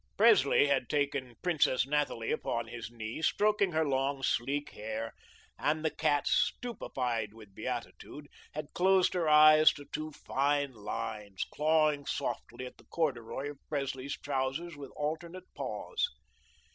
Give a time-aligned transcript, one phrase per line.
[0.17, 5.13] Presley had taken Princess Nathalie upon his knee stroking her long, sleek hair,
[5.59, 12.07] and the cat, stupefied with beatitude, had closed her eyes to two fine lines, clawing
[12.07, 16.07] softly at the corduroy of Presley's trousers with alternate paws.